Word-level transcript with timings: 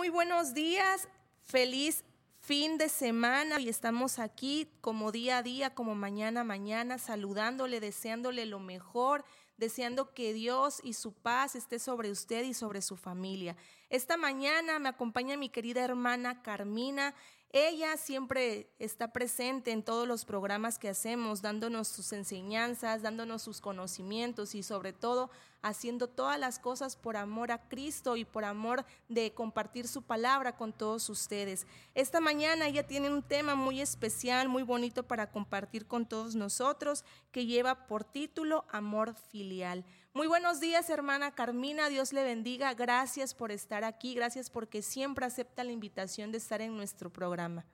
Muy 0.00 0.08
buenos 0.08 0.54
días. 0.54 1.08
Feliz 1.42 2.04
fin 2.38 2.78
de 2.78 2.88
semana 2.88 3.60
y 3.60 3.68
estamos 3.68 4.18
aquí 4.18 4.66
como 4.80 5.12
día 5.12 5.36
a 5.36 5.42
día, 5.42 5.74
como 5.74 5.94
mañana 5.94 6.40
a 6.40 6.44
mañana, 6.44 6.96
saludándole, 6.96 7.80
deseándole 7.80 8.46
lo 8.46 8.60
mejor, 8.60 9.26
deseando 9.58 10.14
que 10.14 10.32
Dios 10.32 10.80
y 10.82 10.94
su 10.94 11.12
paz 11.12 11.54
esté 11.54 11.78
sobre 11.78 12.10
usted 12.10 12.44
y 12.44 12.54
sobre 12.54 12.80
su 12.80 12.96
familia. 12.96 13.58
Esta 13.90 14.16
mañana 14.16 14.78
me 14.78 14.88
acompaña 14.88 15.36
mi 15.36 15.50
querida 15.50 15.84
hermana 15.84 16.40
Carmina. 16.40 17.14
Ella 17.52 17.96
siempre 17.96 18.70
está 18.78 19.12
presente 19.12 19.72
en 19.72 19.82
todos 19.82 20.06
los 20.06 20.24
programas 20.24 20.78
que 20.78 20.88
hacemos, 20.88 21.42
dándonos 21.42 21.88
sus 21.88 22.12
enseñanzas, 22.12 23.02
dándonos 23.02 23.42
sus 23.42 23.60
conocimientos 23.60 24.54
y 24.54 24.62
sobre 24.62 24.92
todo 24.92 25.30
haciendo 25.60 26.06
todas 26.06 26.38
las 26.38 26.60
cosas 26.60 26.94
por 26.94 27.16
amor 27.16 27.50
a 27.50 27.68
Cristo 27.68 28.16
y 28.16 28.24
por 28.24 28.44
amor 28.44 28.84
de 29.08 29.34
compartir 29.34 29.88
su 29.88 30.02
palabra 30.02 30.56
con 30.56 30.72
todos 30.72 31.10
ustedes. 31.10 31.66
Esta 31.96 32.20
mañana 32.20 32.68
ella 32.68 32.86
tiene 32.86 33.10
un 33.10 33.22
tema 33.22 33.56
muy 33.56 33.80
especial, 33.80 34.48
muy 34.48 34.62
bonito 34.62 35.02
para 35.02 35.32
compartir 35.32 35.86
con 35.86 36.06
todos 36.06 36.36
nosotros 36.36 37.04
que 37.32 37.46
lleva 37.46 37.88
por 37.88 38.04
título 38.04 38.64
Amor 38.70 39.14
filial. 39.14 39.84
Muy 40.12 40.26
buenos 40.26 40.58
días, 40.58 40.90
hermana 40.90 41.36
Carmina, 41.36 41.88
Dios 41.88 42.12
le 42.12 42.24
bendiga. 42.24 42.74
Gracias 42.74 43.32
por 43.32 43.52
estar 43.52 43.84
aquí, 43.84 44.14
gracias 44.14 44.50
porque 44.50 44.82
siempre 44.82 45.24
acepta 45.24 45.62
la 45.62 45.70
invitación 45.70 46.32
de 46.32 46.38
estar 46.38 46.60
en 46.60 46.76
nuestro 46.76 47.12
programa. 47.12 47.64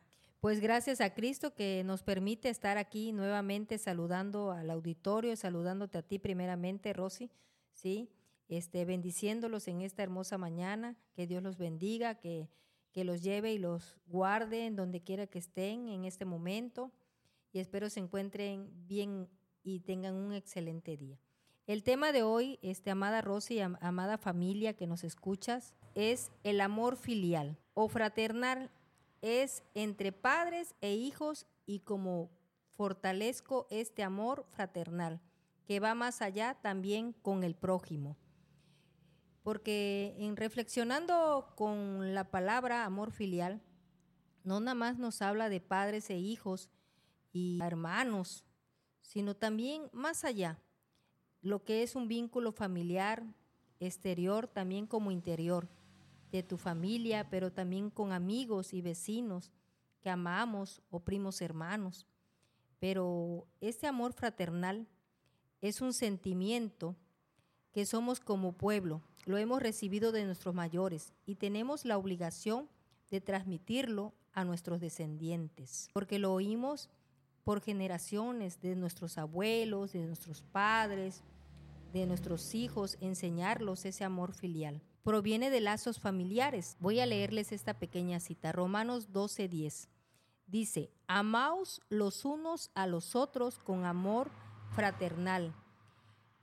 Pues 0.40 0.60
gracias 0.60 1.00
a 1.00 1.14
Cristo 1.14 1.54
que 1.54 1.82
nos 1.82 2.02
permite 2.02 2.50
estar 2.50 2.76
aquí 2.76 3.12
nuevamente 3.12 3.78
saludando 3.78 4.50
al 4.50 4.70
auditorio, 4.70 5.34
saludándote 5.34 5.96
a 5.96 6.02
ti 6.02 6.18
primeramente, 6.18 6.93
Rosy, 6.93 7.30
¿sí? 7.73 8.10
Este, 8.48 8.84
bendiciéndolos 8.84 9.66
en 9.66 9.80
esta 9.80 10.02
hermosa 10.02 10.37
mañana, 10.37 10.95
que 11.15 11.26
Dios 11.26 11.43
los 11.43 11.56
bendiga, 11.56 12.16
que, 12.16 12.50
que 12.93 13.04
los 13.04 13.23
lleve 13.23 13.54
y 13.54 13.59
los 13.59 13.96
guarde 14.09 14.66
en 14.66 14.76
donde 14.76 15.02
quiera 15.02 15.26
que 15.26 15.38
estén 15.38 15.88
en 15.88 16.04
este 16.04 16.26
momento 16.26 16.93
y 17.50 17.60
espero 17.60 17.88
se 17.88 18.00
encuentren 18.00 18.71
bien 18.87 19.26
y 19.62 19.80
tengan 19.80 20.15
un 20.15 20.34
excelente 20.34 20.98
día. 20.98 21.18
El 21.66 21.82
tema 21.82 22.12
de 22.12 22.22
hoy, 22.22 22.60
este, 22.62 22.92
amada 22.92 23.22
Rosy, 23.22 23.59
amada 23.60 24.18
familia 24.18 24.76
que 24.76 24.86
nos 24.86 25.02
escuchas, 25.02 25.74
es 25.96 26.30
el 26.45 26.60
amor 26.60 26.96
filial 26.96 27.59
o 27.74 27.88
fraternal 27.88 28.70
es 29.20 29.64
entre 29.74 30.12
padres 30.12 30.76
e 30.80 30.94
hijos 30.94 31.44
y 31.66 31.80
como 31.80 32.30
fortalezco 32.70 33.66
este 33.70 34.04
amor 34.04 34.46
fraternal, 34.50 35.20
que 35.64 35.80
va 35.80 35.96
más 35.96 36.22
allá 36.22 36.56
también 36.62 37.12
con 37.12 37.42
el 37.42 37.56
prójimo. 37.56 38.16
Porque 39.42 40.14
en 40.18 40.37
reflexionando 40.37 41.52
con 41.56 42.14
la 42.14 42.30
palabra 42.30 42.84
amor 42.84 43.10
filial, 43.10 43.60
no 44.44 44.60
nada 44.60 44.76
más 44.76 44.98
nos 44.98 45.20
habla 45.20 45.48
de 45.48 45.60
padres 45.60 46.10
e 46.10 46.18
hijos 46.18 46.70
y 47.32 47.59
hermanos, 47.60 48.44
sino 49.00 49.34
también 49.34 49.90
más 49.92 50.24
allá, 50.24 50.60
lo 51.42 51.62
que 51.65 51.82
es 51.82 51.95
un 51.96 52.09
vínculo 52.09 52.52
familiar 52.52 53.24
exterior 53.80 54.46
también 54.48 54.87
como 54.87 55.10
interior 55.10 55.68
de 56.32 56.43
tu 56.43 56.56
familia, 56.56 57.28
pero 57.30 57.52
también 57.52 57.90
con 57.90 58.12
amigos 58.12 58.73
y 58.73 58.82
vecinos 58.82 59.52
que 60.01 60.10
amamos 60.10 60.82
o 60.90 61.01
primos 61.01 61.40
hermanos. 61.40 62.06
Pero 62.78 63.46
este 63.60 63.87
amor 63.87 64.12
fraternal 64.12 64.87
es 65.60 65.81
un 65.81 65.93
sentimiento 65.93 66.97
que 67.72 67.87
somos 67.87 68.21
como 68.21 68.53
pueblo, 68.53 69.03
lo 69.27 69.37
hemos 69.37 69.61
recibido 69.61 70.12
de 70.12 70.25
nuestros 70.25 70.55
mayores 70.55 71.12
y 71.27 71.34
tenemos 71.34 71.84
la 71.84 71.99
obligación 71.99 72.69
de 73.11 73.21
transmitirlo 73.21 74.15
a 74.32 74.44
nuestros 74.44 74.81
descendientes, 74.81 75.88
porque 75.93 76.19
lo 76.19 76.32
oímos 76.32 76.88
por 77.47 77.61
generaciones 77.61 78.61
de 78.61 78.75
nuestros 78.75 79.19
abuelos, 79.19 79.93
de 79.93 80.05
nuestros 80.05 80.43
padres, 80.43 81.23
de 81.93 82.05
nuestros 82.05 82.57
hijos, 82.57 82.99
enseñarlos 83.01 83.84
ese 83.84 84.03
amor 84.03 84.33
filial 84.33 84.83
proviene 85.05 85.51
de 85.51 85.61
lazos 85.61 86.01
familiares. 86.01 86.77
Voy 86.81 86.99
a 86.99 87.06
leerles 87.06 87.53
esta 87.53 87.79
pequeña 87.79 88.19
cita, 88.19 88.51
Romanos 88.51 89.12
12:10. 89.12 89.89
Dice, 90.49 90.91
amaos 91.06 91.81
los 91.89 92.25
unos 92.25 92.73
a 92.75 92.89
los 92.89 93.15
otros 93.15 93.61
con 93.61 93.85
amor 93.85 94.33
fraternal, 94.73 95.55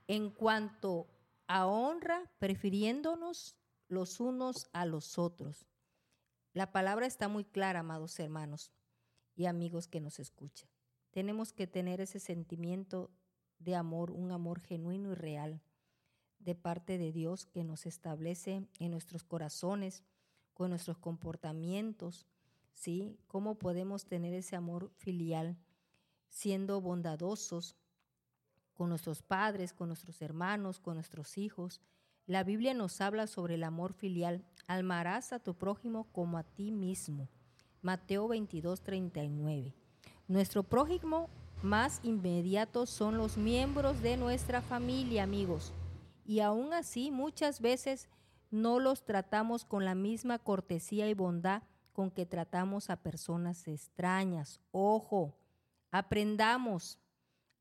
en 0.08 0.30
cuanto 0.30 1.06
a 1.46 1.66
honra, 1.66 2.32
prefiriéndonos 2.38 3.54
los 3.88 4.18
unos 4.18 4.70
a 4.72 4.86
los 4.86 5.18
otros. 5.18 5.68
La 6.54 6.72
palabra 6.72 7.04
está 7.04 7.28
muy 7.28 7.44
clara, 7.44 7.80
amados 7.80 8.18
hermanos 8.18 8.72
y 9.36 9.44
amigos 9.44 9.88
que 9.88 10.00
nos 10.00 10.18
escuchan. 10.18 10.73
Tenemos 11.14 11.52
que 11.52 11.68
tener 11.68 12.00
ese 12.00 12.18
sentimiento 12.18 13.08
de 13.60 13.76
amor, 13.76 14.10
un 14.10 14.32
amor 14.32 14.58
genuino 14.58 15.12
y 15.12 15.14
real 15.14 15.62
de 16.40 16.56
parte 16.56 16.98
de 16.98 17.12
Dios 17.12 17.46
que 17.46 17.62
nos 17.62 17.86
establece 17.86 18.66
en 18.80 18.90
nuestros 18.90 19.22
corazones, 19.22 20.02
con 20.54 20.70
nuestros 20.70 20.98
comportamientos, 20.98 22.26
¿sí? 22.72 23.16
¿Cómo 23.28 23.60
podemos 23.60 24.06
tener 24.06 24.34
ese 24.34 24.56
amor 24.56 24.90
filial 24.96 25.56
siendo 26.30 26.80
bondadosos 26.80 27.76
con 28.72 28.88
nuestros 28.88 29.22
padres, 29.22 29.72
con 29.72 29.86
nuestros 29.86 30.20
hermanos, 30.20 30.80
con 30.80 30.94
nuestros 30.94 31.38
hijos? 31.38 31.80
La 32.26 32.42
Biblia 32.42 32.74
nos 32.74 33.00
habla 33.00 33.28
sobre 33.28 33.54
el 33.54 33.62
amor 33.62 33.92
filial. 33.92 34.44
Almarás 34.66 35.32
a 35.32 35.38
tu 35.38 35.54
prójimo 35.54 36.10
como 36.10 36.38
a 36.38 36.42
ti 36.42 36.72
mismo. 36.72 37.28
Mateo 37.82 38.26
22, 38.26 38.82
39. 38.82 39.83
Nuestro 40.26 40.62
prójimo 40.62 41.28
más 41.62 42.00
inmediato 42.02 42.86
son 42.86 43.18
los 43.18 43.36
miembros 43.36 44.00
de 44.02 44.16
nuestra 44.16 44.62
familia, 44.62 45.22
amigos 45.22 45.72
y 46.24 46.40
aún 46.40 46.72
así 46.72 47.10
muchas 47.10 47.60
veces 47.60 48.08
no 48.50 48.80
los 48.80 49.04
tratamos 49.04 49.64
con 49.64 49.84
la 49.84 49.94
misma 49.94 50.38
cortesía 50.38 51.08
y 51.08 51.14
bondad 51.14 51.62
con 51.92 52.10
que 52.10 52.26
tratamos 52.26 52.90
a 52.90 52.96
personas 52.96 53.68
extrañas. 53.68 54.60
Ojo, 54.72 55.36
aprendamos, 55.90 56.98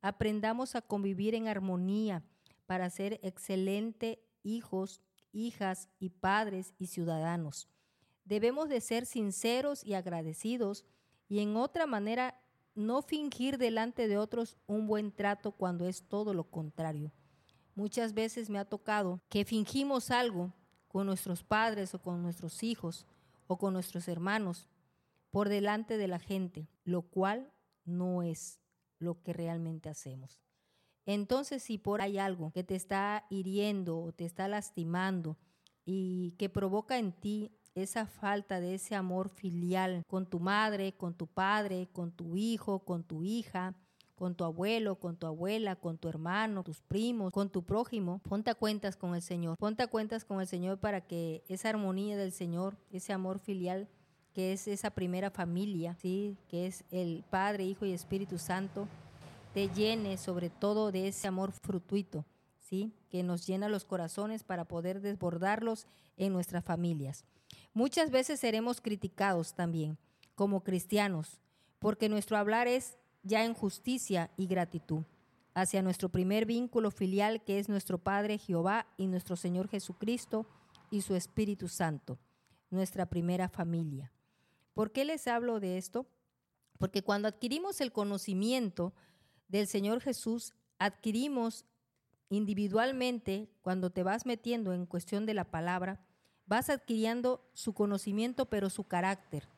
aprendamos 0.02 0.75
a 0.75 0.81
convivir 0.81 1.35
en 1.35 1.47
armonía 1.47 2.23
para 2.66 2.90
ser 2.90 3.19
excelentes 3.23 4.18
hijos, 4.44 5.02
hijas 5.31 5.90
y 6.00 6.09
padres 6.09 6.73
y 6.78 6.88
ciudadanos. 6.88 7.68
Debemos 8.25 8.69
de 8.69 8.81
ser 8.81 9.06
sinceros 9.06 9.84
y 9.84 9.94
agradecidos 9.94 10.85
y 11.28 11.40
en 11.40 11.57
otra 11.57 11.85
manera 11.85 12.40
no 12.75 13.01
fingir 13.01 13.57
delante 13.57 14.07
de 14.07 14.17
otros 14.17 14.57
un 14.67 14.88
buen 14.88 15.11
trato 15.11 15.51
cuando 15.51 15.88
es 15.88 16.03
todo 16.07 16.34
lo 16.34 16.45
contrario. 16.45 17.11
Muchas 17.75 18.13
veces 18.13 18.50
me 18.50 18.59
ha 18.59 18.66
tocado 18.66 19.22
que 19.29 19.45
fingimos 19.45 20.11
algo 20.11 20.53
con 20.88 21.07
nuestros 21.07 21.44
padres 21.44 21.94
o 21.95 22.01
con 22.01 22.22
nuestros 22.22 22.63
hijos 22.63 23.06
o 23.47 23.57
con 23.57 23.73
nuestros 23.73 24.07
hermanos 24.07 24.67
por 25.31 25.50
delante 25.50 25.97
de 25.97 26.07
la 26.07 26.19
gente, 26.19 26.67
lo 26.84 27.01
cual 27.01 27.51
no 27.85 28.22
es 28.22 28.59
lo 29.00 29.22
que 29.23 29.34
realmente 29.34 29.90
hacemos. 29.90 30.40
Entonces, 31.05 31.63
si 31.63 31.78
por 31.78 32.01
ahí 32.01 32.17
algo 32.17 32.51
que 32.51 32.63
te 32.63 32.75
está 32.75 33.25
hiriendo 33.29 34.00
o 34.00 34.13
te 34.13 34.25
está 34.25 34.47
lastimando 34.47 35.38
y 35.85 36.31
que 36.38 36.50
provoca 36.50 36.97
en 36.97 37.11
ti 37.11 37.51
esa 37.75 38.06
falta 38.06 38.59
de 38.59 38.75
ese 38.75 38.95
amor 38.95 39.29
filial 39.29 40.03
con 40.07 40.25
tu 40.25 40.39
madre, 40.39 40.94
con 40.94 41.13
tu 41.13 41.28
padre, 41.28 41.88
con 41.91 42.11
tu 42.11 42.35
hijo, 42.35 42.79
con 42.79 43.03
tu 43.03 43.23
hija, 43.23 43.75
con 44.16 44.35
tu 44.35 44.43
abuelo, 44.43 44.96
con 44.99 45.17
tu 45.17 45.25
abuela, 45.25 45.75
con 45.75 45.97
tu 45.97 46.08
hermano, 46.08 46.64
tus 46.64 46.81
primos, 46.81 47.31
con 47.31 47.49
tu 47.49 47.64
prójimo, 47.64 48.20
ponte 48.20 48.52
a 48.52 48.55
cuentas 48.55 48.96
con 48.96 49.16
el 49.16 49.22
Señor. 49.22 49.58
Ponte 49.58 49.84
a 49.84 49.87
cuentas 49.87 50.23
con 50.23 50.40
el 50.40 50.47
Señor 50.47 50.79
para 50.79 51.02
que 51.02 51.43
esa 51.47 51.70
armonía 51.70 52.16
del 52.16 52.31
Señor, 52.31 52.78
ese 52.91 53.11
amor 53.11 53.40
filial, 53.40 53.90
que 54.34 54.53
es 54.53 54.67
esa 54.67 54.91
primera 54.91 55.29
familia, 55.29 55.96
¿sí? 55.96 56.37
que 56.47 56.67
es 56.67 56.84
el 56.91 57.23
Padre, 57.29 57.66
Hijo 57.66 57.85
y 57.85 57.93
Espíritu 57.93 58.37
Santo, 58.37 58.87
te 59.53 59.69
llene 59.69 60.17
sobre 60.17 60.49
todo 60.49 60.91
de 60.91 61.08
ese 61.08 61.28
amor 61.28 61.52
frutuito, 61.52 62.26
¿sí? 62.59 62.93
que 63.09 63.23
nos 63.23 63.46
llena 63.46 63.67
los 63.69 63.85
corazones 63.85 64.43
para 64.43 64.66
poder 64.66 65.02
desbordarlos 65.02 65.85
en 66.17 66.34
nuestras 66.34 66.64
familias. 66.64 67.26
Muchas 67.73 68.11
veces 68.11 68.40
seremos 68.40 68.81
criticados 68.81 69.55
también 69.55 69.97
como 70.35 70.64
cristianos, 70.64 71.40
porque 71.79 72.09
nuestro 72.09 72.37
hablar 72.37 72.67
es 72.67 72.97
ya 73.23 73.46
en 73.46 73.53
justicia 73.53 74.31
y 74.37 74.47
gratitud 74.47 75.03
hacia 75.55 75.81
nuestro 75.81 76.09
primer 76.09 76.46
vínculo 76.46 76.91
filial 76.91 77.43
que 77.43 77.59
es 77.59 77.70
nuestro 77.70 77.97
Padre 77.97 78.37
Jehová 78.37 78.87
y 78.97 79.08
nuestro 79.08 79.35
Señor 79.35 79.67
Jesucristo 79.67 80.47
y 80.90 81.02
su 81.02 81.16
Espíritu 81.16 81.67
Santo, 81.67 82.20
nuestra 82.70 83.08
primera 83.08 83.49
familia. 83.49 84.11
¿Por 84.73 84.91
qué 84.91 85.05
les 85.05 85.28
hablo 85.28 85.59
de 85.59 85.78
esto? 85.78 86.08
Porque 86.78 87.03
cuando 87.03 87.28
adquirimos 87.28 87.81
el 87.81 87.91
conocimiento 87.91 88.93
del 89.47 89.67
Señor 89.67 90.02
Jesús, 90.02 90.53
adquirimos 90.79 91.66
individualmente, 92.29 93.49
cuando 93.61 93.91
te 93.91 94.03
vas 94.03 94.26
metiendo 94.26 94.73
en 94.73 94.87
cuestión 94.87 95.26
de 95.26 95.35
la 95.35 95.46
palabra, 95.46 95.99
vas 96.53 96.70
adquiriendo 96.70 97.41
su 97.55 97.73
conocimiento, 97.73 98.46
pero 98.46 98.70
su 98.70 98.84
carácter. 98.84 99.50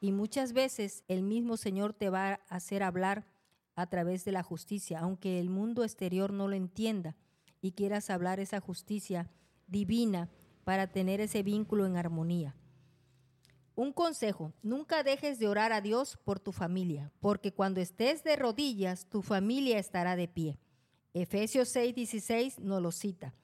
Y 0.00 0.12
muchas 0.12 0.52
veces 0.52 1.02
el 1.08 1.24
mismo 1.24 1.56
Señor 1.56 1.92
te 1.92 2.08
va 2.08 2.34
a 2.34 2.54
hacer 2.54 2.84
hablar 2.84 3.26
a 3.74 3.88
través 3.88 4.24
de 4.24 4.30
la 4.30 4.44
justicia, 4.44 5.00
aunque 5.00 5.40
el 5.40 5.50
mundo 5.50 5.82
exterior 5.82 6.32
no 6.32 6.46
lo 6.46 6.54
entienda 6.54 7.16
y 7.60 7.72
quieras 7.72 8.10
hablar 8.10 8.38
esa 8.38 8.60
justicia 8.60 9.28
divina 9.66 10.28
para 10.62 10.86
tener 10.86 11.20
ese 11.20 11.42
vínculo 11.42 11.84
en 11.84 11.96
armonía. 11.96 12.54
Un 13.74 13.92
consejo, 13.92 14.52
nunca 14.62 15.02
dejes 15.02 15.40
de 15.40 15.48
orar 15.48 15.72
a 15.72 15.80
Dios 15.80 16.16
por 16.24 16.38
tu 16.38 16.52
familia, 16.52 17.10
porque 17.18 17.52
cuando 17.52 17.80
estés 17.80 18.22
de 18.22 18.36
rodillas, 18.36 19.06
tu 19.06 19.20
familia 19.20 19.80
estará 19.80 20.14
de 20.14 20.28
pie. 20.28 20.60
Efesios 21.12 21.74
6:16 21.74 22.60
nos 22.60 22.80
lo 22.80 22.92
cita. 22.92 23.34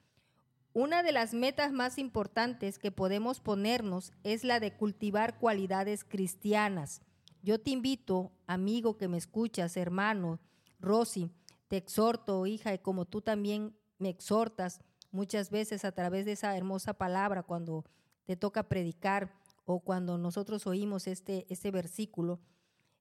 Una 0.75 1.03
de 1.03 1.11
las 1.11 1.35
metas 1.35 1.71
más 1.71 1.99
importantes 1.99 2.79
que 2.79 2.91
podemos 2.91 3.39
ponernos 3.39 4.11
es 4.23 4.43
la 4.43 4.59
de 4.59 4.75
cultivar 4.75 5.37
cualidades 5.37 6.03
cristianas. 6.03 7.03
Yo 7.43 7.61
te 7.61 7.69
invito, 7.69 8.31
amigo 8.47 8.97
que 8.97 9.07
me 9.07 9.19
escuchas, 9.19 9.77
hermano, 9.77 10.39
Rosy, 10.79 11.29
te 11.67 11.77
exhorto, 11.77 12.47
hija, 12.47 12.73
y 12.73 12.79
como 12.79 13.05
tú 13.05 13.21
también 13.21 13.77
me 13.99 14.09
exhortas 14.09 14.81
muchas 15.11 15.51
veces 15.51 15.85
a 15.85 15.91
través 15.91 16.25
de 16.25 16.31
esa 16.31 16.57
hermosa 16.57 16.95
palabra 16.95 17.43
cuando 17.43 17.85
te 18.25 18.35
toca 18.35 18.67
predicar 18.67 19.31
o 19.65 19.79
cuando 19.79 20.17
nosotros 20.17 20.65
oímos 20.65 21.05
este, 21.05 21.45
este 21.49 21.69
versículo, 21.69 22.39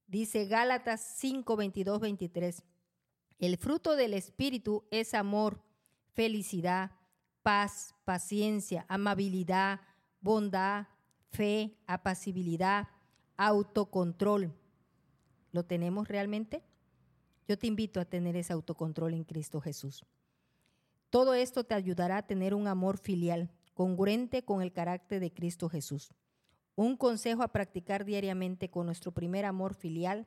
dice 0.06 0.44
Gálatas 0.44 1.00
5, 1.16 1.56
22, 1.56 2.00
23, 2.00 2.62
el 3.38 3.56
fruto 3.56 3.96
del 3.96 4.12
Espíritu 4.12 4.84
es 4.90 5.14
amor, 5.14 5.62
felicidad, 6.12 6.90
paz, 7.42 7.94
paciencia, 8.04 8.84
amabilidad, 8.88 9.80
bondad, 10.20 10.86
fe, 11.30 11.76
apacibilidad, 11.86 12.88
autocontrol. 13.36 14.54
¿Lo 15.50 15.64
tenemos 15.64 16.08
realmente? 16.08 16.64
Yo 17.46 17.58
te 17.58 17.66
invito 17.66 18.00
a 18.00 18.04
tener 18.04 18.36
ese 18.36 18.52
autocontrol 18.52 19.14
en 19.14 19.24
Cristo 19.24 19.60
Jesús. 19.60 20.04
Todo 21.10 21.34
esto 21.34 21.64
te 21.64 21.74
ayudará 21.74 22.18
a 22.18 22.26
tener 22.26 22.54
un 22.54 22.66
amor 22.68 22.96
filial, 22.96 23.50
congruente 23.74 24.44
con 24.44 24.62
el 24.62 24.72
carácter 24.72 25.20
de 25.20 25.32
Cristo 25.32 25.68
Jesús. 25.68 26.14
Un 26.74 26.96
consejo 26.96 27.42
a 27.42 27.52
practicar 27.52 28.04
diariamente 28.04 28.70
con 28.70 28.86
nuestro 28.86 29.12
primer 29.12 29.44
amor 29.44 29.74
filial, 29.74 30.26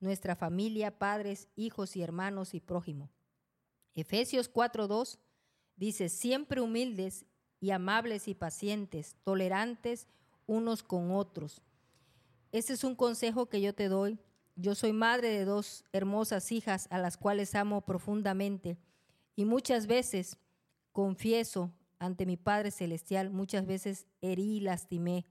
nuestra 0.00 0.34
familia, 0.34 0.98
padres, 0.98 1.48
hijos 1.54 1.96
y 1.96 2.02
hermanos 2.02 2.54
y 2.54 2.60
prójimo. 2.60 3.10
Efesios 3.94 4.48
4:2 4.48 5.20
dice, 5.76 6.08
siempre 6.08 6.60
humildes 6.60 7.24
y 7.60 7.70
amables 7.70 8.28
y 8.28 8.34
pacientes, 8.34 9.16
tolerantes 9.24 10.06
unos 10.46 10.82
con 10.82 11.10
otros. 11.10 11.62
Ese 12.52 12.74
es 12.74 12.84
un 12.84 12.94
consejo 12.94 13.46
que 13.46 13.60
yo 13.60 13.74
te 13.74 13.88
doy. 13.88 14.18
Yo 14.56 14.74
soy 14.74 14.92
madre 14.92 15.28
de 15.30 15.44
dos 15.44 15.84
hermosas 15.92 16.52
hijas 16.52 16.86
a 16.90 16.98
las 16.98 17.16
cuales 17.16 17.54
amo 17.54 17.80
profundamente 17.80 18.76
y 19.34 19.44
muchas 19.44 19.86
veces 19.86 20.38
confieso 20.92 21.72
ante 21.98 22.26
mi 22.26 22.36
Padre 22.36 22.70
Celestial, 22.70 23.30
muchas 23.30 23.66
veces 23.66 24.06
herí 24.20 24.58
y 24.58 24.60
lastimé 24.60 25.24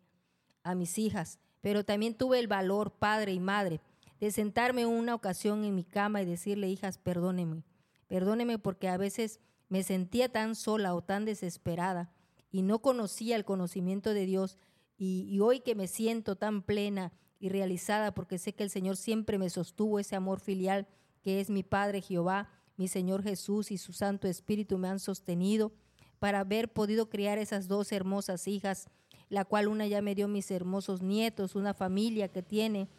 a 0.63 0.75
mis 0.75 0.97
hijas, 0.97 1.39
pero 1.61 1.85
también 1.85 2.15
tuve 2.15 2.39
el 2.39 2.47
valor, 2.47 2.91
padre 2.91 3.31
y 3.31 3.39
madre, 3.39 3.79
de 4.19 4.31
sentarme 4.31 4.85
una 4.85 5.15
ocasión 5.15 5.63
en 5.63 5.75
mi 5.75 5.83
cama 5.83 6.21
y 6.21 6.25
decirle, 6.25 6.69
hijas, 6.69 6.97
perdóneme, 6.97 7.63
perdóneme 8.07 8.57
porque 8.57 8.87
a 8.89 8.97
veces 8.97 9.39
me 9.73 9.81
sentía 9.81 10.29
tan 10.29 10.53
sola 10.53 10.93
o 10.93 11.01
tan 11.01 11.25
desesperada 11.25 12.11
y 12.51 12.61
no 12.61 12.83
conocía 12.83 13.35
el 13.35 13.43
conocimiento 13.43 14.13
de 14.13 14.27
Dios 14.27 14.55
y, 14.99 15.39
hoy 15.39 15.61
que 15.61 15.73
me 15.73 15.87
siento 15.87 16.35
tan 16.35 16.61
plena 16.61 17.11
y 17.39 17.49
realizada 17.49 18.13
porque 18.13 18.37
sé 18.37 18.53
que 18.53 18.61
el 18.61 18.69
Señor 18.69 18.97
siempre 18.97 19.39
me 19.39 19.49
sostuvo 19.49 19.97
ese 19.97 20.15
amor 20.15 20.39
filial 20.39 20.85
que 21.23 21.39
es 21.39 21.49
mi 21.49 21.63
Padre 21.63 22.01
Jehová, 22.01 22.51
mi 22.77 22.87
Señor 22.87 23.23
Jesús 23.23 23.71
y 23.71 23.79
su 23.79 23.93
Santo 23.93 24.27
Espíritu 24.27 24.77
me 24.77 24.89
han 24.89 24.99
sostenido 24.99 25.71
para 26.19 26.41
haber 26.41 26.71
podido 26.71 27.09
criar 27.09 27.39
esas 27.39 27.67
dos 27.67 27.91
hermosas 27.91 28.47
hijas 28.47 28.91
la 29.27 29.43
cual 29.43 29.67
una 29.67 29.87
ya 29.87 30.03
me 30.03 30.13
dio 30.13 30.27
mis 30.27 30.51
hermosos 30.51 31.01
nietos, 31.01 31.55
una 31.55 31.73
familia 31.73 32.27
que 32.27 32.43
tiene 32.43 32.89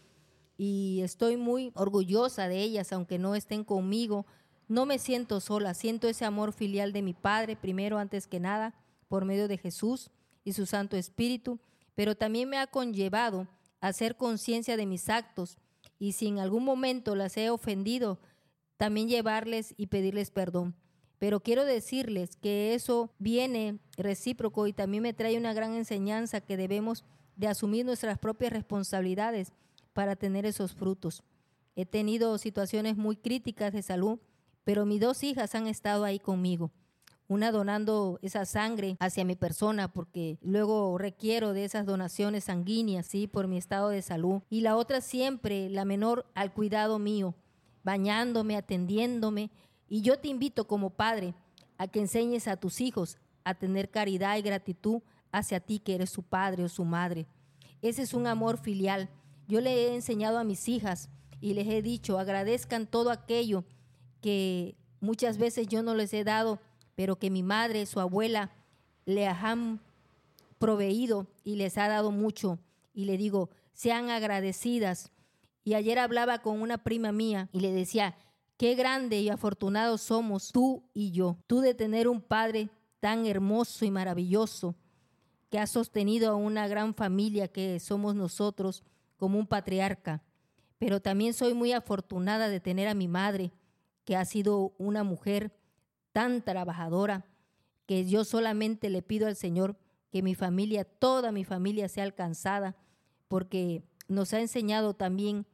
y 0.57 1.03
estoy 1.03 1.37
muy 1.37 1.71
orgullosa 1.77 2.49
de 2.49 2.63
ellas, 2.63 2.93
aunque 2.93 3.21
no 3.21 3.37
estén 3.37 3.63
conmigo. 3.63 4.27
No 4.69 4.87
me 4.87 4.99
siento 4.99 5.41
sola, 5.41 5.75
siento 5.75 6.09
ese 6.09 6.25
amor 6.25 6.53
filial 6.53 6.93
de 6.93 7.03
mi 7.03 7.13
Padre, 7.13 7.57
primero 7.57 7.99
antes 7.99 8.27
que 8.27 8.41
nada, 8.41 8.75
por 9.09 9.25
medio 9.25 9.49
de 9.49 9.59
Jesús 9.59 10.11
y 10.43 10.55
su 10.55 10.67
Santo 10.67 10.97
Espíritu, 10.97 11.61
pero 11.95 12.17
también 12.17 12.49
me 12.49 12.59
ha 12.59 12.67
conllevado 12.67 13.47
a 13.81 13.89
hacer 13.89 14.17
conciencia 14.17 14.77
de 14.77 14.87
mis 14.87 15.09
actos 15.09 15.59
y 15.99 16.13
si 16.13 16.27
en 16.27 16.39
algún 16.39 16.65
momento 16.65 17.15
las 17.15 17.37
he 17.37 17.51
ofendido, 17.51 18.19
también 18.77 19.09
llevarles 19.09 19.75
y 19.77 19.87
pedirles 19.87 20.31
perdón. 20.31 20.75
Pero 21.19 21.41
quiero 21.41 21.65
decirles 21.65 22.37
que 22.37 22.75
eso 22.75 23.11
viene 23.19 23.79
recíproco 23.97 24.67
y 24.67 24.73
también 24.73 25.03
me 25.03 25.13
trae 25.13 25.39
una 25.39 25.55
gran 25.55 25.75
enseñanza 25.75 26.41
que 26.41 26.57
debemos 26.57 27.05
de 27.37 27.49
asumir 27.49 27.85
nuestras 27.87 28.19
propias 28.19 28.53
responsabilidades 28.53 29.53
para 29.93 30.17
tener 30.17 30.45
esos 30.45 30.75
frutos. 30.75 31.23
He 31.77 31.87
tenido 31.87 32.37
situaciones 32.39 32.97
muy 32.97 33.17
críticas 33.17 33.73
de 33.73 33.83
salud, 33.83 34.19
pero 34.65 34.87
mis 34.87 35.01
dos 35.01 35.23
hijas 35.23 35.55
han 35.55 35.67
estado 35.67 36.05
ahí 36.05 36.19
conmigo. 36.19 36.71
Una 37.27 37.53
donando 37.53 38.19
esa 38.21 38.45
sangre 38.45 38.97
hacia 39.01 39.25
mi 39.25 39.35
persona 39.35 39.91
porque 39.91 40.39
luego 40.43 40.99
requiero 40.99 41.53
de 41.53 41.65
esas 41.65 41.87
donaciones 41.87 42.45
sanguíneas, 42.45 43.07
sí, 43.07 43.27
por 43.27 43.47
mi 43.47 43.57
estado 43.57 43.89
de 43.89 44.03
salud. 44.03 44.43
Y 44.51 44.61
la 44.61 44.77
otra 44.77 45.01
siempre, 45.01 45.71
la 45.71 45.85
menor, 45.85 46.27
al 46.35 46.53
cuidado 46.53 46.99
mío, 46.99 47.35
bañándome, 47.83 48.57
atendiéndome, 48.57 49.51
y 49.89 50.03
yo 50.03 50.19
te 50.19 50.29
invito 50.29 50.67
como 50.67 50.91
padre 50.91 51.35
a 51.79 51.89
que 51.89 52.01
enseñes 52.01 52.49
a 52.49 52.57
tus 52.57 52.81
hijos 52.81 53.19
a 53.45 53.55
tener 53.55 53.91
caridad 53.91 54.37
y 54.37 54.43
gratitud 54.43 55.03
hacia 55.33 55.61
ti 55.61 55.79
que 55.79 55.95
eres 55.95 56.11
su 56.11 56.23
padre 56.23 56.65
o 56.65 56.69
su 56.69 56.85
madre. 56.85 57.27
Ese 57.83 58.03
es 58.03 58.15
un 58.15 58.27
amor 58.27 58.59
filial. 58.59 59.11
Yo 59.47 59.61
le 59.61 59.73
he 59.73 59.95
enseñado 59.95 60.39
a 60.39 60.45
mis 60.45 60.69
hijas 60.69 61.11
y 61.41 61.55
les 61.55 61.69
he 61.69 61.83
dicho, 61.83 62.19
agradezcan 62.19 62.87
todo 62.87 63.11
aquello 63.11 63.65
que 64.25 64.75
muchas 65.01 65.37
veces 65.37 65.69
yo 65.69 65.83
no 65.83 65.95
les 65.95 66.15
he 66.15 66.25
dado, 66.25 66.59
pero 66.95 67.19
que 67.19 67.29
mi 67.29 67.43
madre, 67.43 67.85
su 67.85 68.01
abuela, 68.01 68.53
le 69.05 69.27
han 69.27 69.83
proveído 70.59 71.27
y 71.45 71.57
les 71.57 71.77
ha 71.77 71.89
dado 71.89 72.11
mucho. 72.11 72.59
Y 72.95 73.05
le 73.05 73.19
digo, 73.19 73.51
sean 73.75 74.09
agradecidas. 74.09 75.13
Y 75.63 75.75
ayer 75.75 75.99
hablaba 75.99 76.39
con 76.39 76.63
una 76.63 76.79
prima 76.79 77.13
mía 77.13 77.51
y 77.53 77.61
le 77.61 77.71
decía, 77.71 78.17
Qué 78.57 78.75
grande 78.75 79.21
y 79.21 79.29
afortunado 79.29 79.99
somos 79.99 80.53
tú 80.53 80.85
y 80.95 81.11
yo, 81.11 81.37
tú 81.47 81.61
de 81.61 81.75
tener 81.75 82.09
un 82.09 82.23
Padre 82.23 82.71
tan 83.01 83.27
hermoso 83.27 83.85
y 83.85 83.91
maravilloso 83.91 84.75
que 85.51 85.59
ha 85.59 85.67
sostenido 85.67 86.31
a 86.31 86.37
una 86.37 86.67
gran 86.67 86.95
familia 86.95 87.49
que 87.49 87.79
somos 87.79 88.15
nosotros 88.15 88.83
como 89.19 89.39
un 89.39 89.47
patriarca. 89.47 90.23
Pero 90.79 91.03
también 91.03 91.35
soy 91.35 91.53
muy 91.53 91.73
afortunada 91.73 92.49
de 92.49 92.59
tener 92.59 92.89
a 92.89 92.95
mi 92.95 93.07
madre, 93.07 93.53
que 94.05 94.17
ha 94.17 94.25
sido 94.25 94.75
una 94.79 95.05
mujer 95.05 95.53
tan 96.13 96.43
trabajadora, 96.43 97.27
que 97.87 98.07
yo 98.07 98.25
solamente 98.25 98.91
le 98.91 99.03
pido 99.03 99.27
al 99.27 99.37
Señor 99.37 99.77
que 100.11 100.23
mi 100.23 100.35
familia, 100.35 100.85
toda 100.85 101.33
mi 101.33 101.45
familia 101.45 101.89
sea 101.89 102.05
alcanzada, 102.05 102.77
porque 103.29 103.83
nos 104.09 104.33
ha 104.33 104.41
enseñado 104.41 104.95
también 104.95 105.47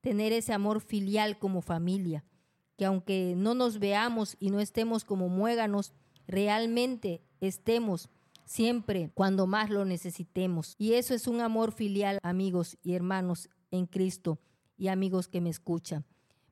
tener 0.00 0.32
ese 0.32 0.52
amor 0.52 0.80
filial 0.80 1.38
como 1.38 1.62
familia 1.62 2.24
que 2.76 2.84
aunque 2.84 3.34
no 3.36 3.54
nos 3.54 3.78
veamos 3.78 4.36
y 4.40 4.50
no 4.50 4.60
estemos 4.60 5.04
como 5.04 5.28
muéganos, 5.28 5.92
realmente 6.26 7.22
estemos 7.40 8.08
siempre 8.44 9.10
cuando 9.14 9.46
más 9.46 9.70
lo 9.70 9.84
necesitemos. 9.84 10.74
Y 10.78 10.94
eso 10.94 11.14
es 11.14 11.26
un 11.26 11.40
amor 11.40 11.72
filial, 11.72 12.18
amigos 12.22 12.78
y 12.82 12.94
hermanos 12.94 13.48
en 13.70 13.86
Cristo 13.86 14.38
y 14.76 14.88
amigos 14.88 15.28
que 15.28 15.40
me 15.40 15.50
escuchan. 15.50 16.04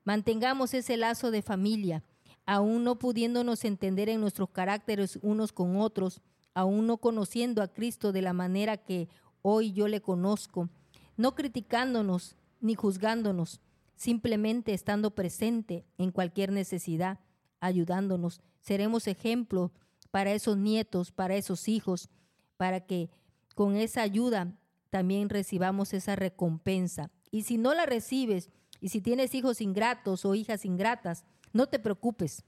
Mantengamos 0.03 0.73
ese 0.73 0.97
lazo 0.97 1.31
de 1.31 1.41
familia, 1.41 2.03
aún 2.45 2.83
no 2.83 2.97
pudiéndonos 2.97 3.65
entender 3.65 4.09
en 4.09 4.21
nuestros 4.21 4.49
caracteres 4.49 5.19
unos 5.21 5.51
con 5.53 5.77
otros, 5.77 6.21
aún 6.53 6.87
no 6.87 6.97
conociendo 6.97 7.61
a 7.61 7.67
Cristo 7.67 8.11
de 8.11 8.21
la 8.21 8.33
manera 8.33 8.77
que 8.77 9.07
hoy 9.41 9.71
yo 9.73 9.87
le 9.87 10.01
conozco, 10.01 10.69
no 11.17 11.35
criticándonos 11.35 12.35
ni 12.59 12.75
juzgándonos, 12.75 13.61
simplemente 13.95 14.73
estando 14.73 15.13
presente 15.13 15.85
en 15.97 16.11
cualquier 16.11 16.51
necesidad, 16.51 17.19
ayudándonos. 17.59 18.41
Seremos 18.59 19.07
ejemplo 19.07 19.71
para 20.09 20.33
esos 20.33 20.57
nietos, 20.57 21.11
para 21.11 21.35
esos 21.35 21.67
hijos, 21.67 22.09
para 22.57 22.81
que 22.81 23.09
con 23.55 23.75
esa 23.75 24.01
ayuda 24.01 24.55
también 24.89 25.29
recibamos 25.29 25.93
esa 25.93 26.15
recompensa. 26.15 27.11
Y 27.31 27.43
si 27.43 27.57
no 27.57 27.73
la 27.73 27.85
recibes, 27.85 28.49
y 28.81 28.89
si 28.89 28.99
tienes 28.99 29.35
hijos 29.35 29.61
ingratos 29.61 30.25
o 30.25 30.33
hijas 30.33 30.65
ingratas, 30.65 31.23
no 31.53 31.67
te 31.67 31.77
preocupes. 31.77 32.43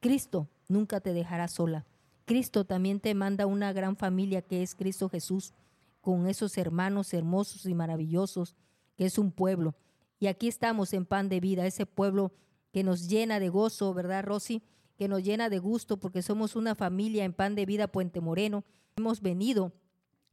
Cristo 0.00 0.50
nunca 0.68 1.00
te 1.00 1.12
dejará 1.12 1.46
sola. 1.46 1.86
Cristo 2.24 2.64
también 2.64 2.98
te 2.98 3.14
manda 3.14 3.46
una 3.46 3.72
gran 3.72 3.96
familia 3.96 4.42
que 4.42 4.62
es 4.62 4.74
Cristo 4.74 5.08
Jesús, 5.08 5.54
con 6.00 6.26
esos 6.26 6.58
hermanos 6.58 7.14
hermosos 7.14 7.66
y 7.66 7.74
maravillosos, 7.74 8.56
que 8.96 9.06
es 9.06 9.16
un 9.16 9.30
pueblo. 9.30 9.76
Y 10.18 10.26
aquí 10.26 10.48
estamos 10.48 10.92
en 10.92 11.06
pan 11.06 11.28
de 11.28 11.38
vida, 11.38 11.66
ese 11.66 11.86
pueblo 11.86 12.32
que 12.72 12.82
nos 12.82 13.08
llena 13.08 13.38
de 13.38 13.48
gozo, 13.48 13.94
¿verdad, 13.94 14.24
Rosy? 14.24 14.62
Que 14.98 15.06
nos 15.06 15.22
llena 15.22 15.48
de 15.48 15.60
gusto 15.60 15.98
porque 15.98 16.22
somos 16.22 16.56
una 16.56 16.74
familia 16.74 17.24
en 17.24 17.32
pan 17.32 17.54
de 17.54 17.64
vida 17.64 17.86
Puente 17.86 18.20
Moreno. 18.20 18.64
Hemos 18.96 19.20
venido 19.20 19.72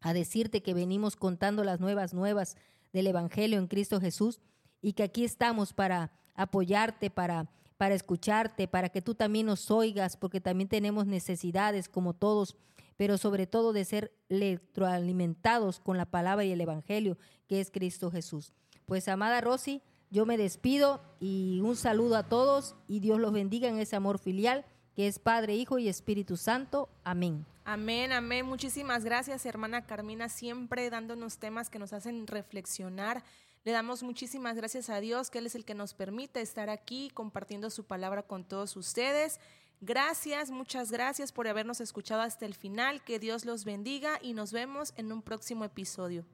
a 0.01 0.13
decirte 0.13 0.63
que 0.63 0.73
venimos 0.73 1.15
contando 1.15 1.63
las 1.63 1.79
nuevas 1.79 2.13
nuevas 2.13 2.57
del 2.91 3.07
Evangelio 3.07 3.59
en 3.59 3.67
Cristo 3.67 3.99
Jesús 3.99 4.39
y 4.83 4.93
que 4.93 5.01
aquí 5.01 5.23
estamos 5.23 5.73
para 5.73 6.11
apoyarte, 6.35 7.09
para, 7.09 7.49
para 7.77 7.95
escucharte, 7.95 8.67
para 8.67 8.89
que 8.89 9.01
tú 9.01 9.15
también 9.15 9.47
nos 9.47 9.71
oigas, 9.71 10.17
porque 10.17 10.41
también 10.41 10.67
tenemos 10.67 11.07
necesidades 11.07 11.89
como 11.89 12.13
todos, 12.13 12.57
pero 12.97 13.17
sobre 13.17 13.47
todo 13.47 13.73
de 13.73 13.85
ser 13.85 14.11
electroalimentados 14.29 15.79
con 15.79 15.97
la 15.97 16.05
palabra 16.05 16.43
y 16.43 16.51
el 16.51 16.61
Evangelio 16.61 17.17
que 17.47 17.61
es 17.61 17.71
Cristo 17.71 18.11
Jesús. 18.11 18.53
Pues 18.85 19.07
amada 19.07 19.41
Rosy, 19.41 19.81
yo 20.11 20.25
me 20.25 20.37
despido 20.37 21.01
y 21.19 21.61
un 21.63 21.75
saludo 21.75 22.17
a 22.17 22.23
todos 22.23 22.75
y 22.87 22.99
Dios 22.99 23.19
los 23.19 23.31
bendiga 23.31 23.69
en 23.69 23.79
ese 23.79 23.95
amor 23.95 24.19
filial 24.19 24.65
que 24.95 25.07
es 25.07 25.17
Padre, 25.17 25.55
Hijo 25.55 25.79
y 25.79 25.87
Espíritu 25.87 26.37
Santo. 26.37 26.89
Amén. 27.03 27.45
Amén, 27.65 28.11
amén. 28.11 28.45
Muchísimas 28.45 29.05
gracias, 29.05 29.45
hermana 29.45 29.85
Carmina, 29.85 30.29
siempre 30.29 30.89
dándonos 30.89 31.37
temas 31.37 31.69
que 31.69 31.79
nos 31.79 31.93
hacen 31.93 32.27
reflexionar. 32.27 33.23
Le 33.65 33.71
damos 33.71 34.03
muchísimas 34.03 34.57
gracias 34.57 34.89
a 34.89 34.99
Dios, 34.99 35.29
que 35.29 35.39
Él 35.39 35.45
es 35.45 35.55
el 35.55 35.63
que 35.63 35.73
nos 35.73 35.93
permite 35.93 36.41
estar 36.41 36.69
aquí 36.69 37.09
compartiendo 37.13 37.69
su 37.69 37.85
palabra 37.85 38.23
con 38.23 38.43
todos 38.43 38.75
ustedes. 38.75 39.39
Gracias, 39.79 40.51
muchas 40.51 40.91
gracias 40.91 41.31
por 41.31 41.47
habernos 41.47 41.79
escuchado 41.79 42.21
hasta 42.23 42.45
el 42.45 42.55
final. 42.55 43.01
Que 43.05 43.19
Dios 43.19 43.45
los 43.45 43.63
bendiga 43.63 44.19
y 44.21 44.33
nos 44.33 44.51
vemos 44.51 44.93
en 44.97 45.13
un 45.13 45.21
próximo 45.21 45.63
episodio. 45.63 46.25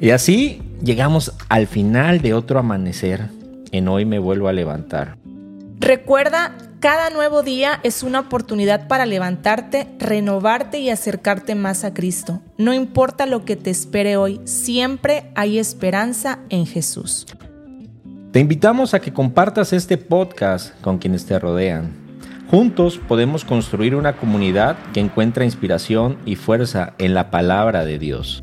Y 0.00 0.08
así 0.08 0.62
llegamos 0.82 1.34
al 1.50 1.66
final 1.66 2.22
de 2.22 2.32
otro 2.32 2.58
amanecer. 2.58 3.28
En 3.72 3.86
hoy 3.86 4.06
me 4.06 4.18
vuelvo 4.18 4.48
a 4.48 4.54
levantar. 4.54 5.18
Recuerda, 5.80 6.56
cada 6.80 7.10
nuevo 7.10 7.42
día 7.42 7.78
es 7.82 8.02
una 8.02 8.20
oportunidad 8.20 8.88
para 8.88 9.04
levantarte, 9.04 9.86
renovarte 9.98 10.80
y 10.80 10.88
acercarte 10.88 11.54
más 11.54 11.84
a 11.84 11.92
Cristo. 11.92 12.40
No 12.56 12.72
importa 12.72 13.26
lo 13.26 13.44
que 13.44 13.54
te 13.56 13.70
espere 13.70 14.16
hoy, 14.16 14.40
siempre 14.44 15.30
hay 15.34 15.58
esperanza 15.58 16.38
en 16.48 16.66
Jesús. 16.66 17.26
Te 18.32 18.40
invitamos 18.40 18.94
a 18.94 19.00
que 19.00 19.12
compartas 19.12 19.74
este 19.74 19.98
podcast 19.98 20.80
con 20.80 20.98
quienes 20.98 21.26
te 21.26 21.38
rodean. 21.38 21.92
Juntos 22.50 22.98
podemos 22.98 23.44
construir 23.44 23.94
una 23.94 24.16
comunidad 24.16 24.76
que 24.94 25.00
encuentra 25.00 25.44
inspiración 25.44 26.16
y 26.24 26.36
fuerza 26.36 26.94
en 26.98 27.12
la 27.12 27.30
palabra 27.30 27.84
de 27.84 27.98
Dios. 27.98 28.42